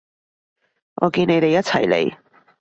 [0.95, 2.17] 我見你哋一齊嚟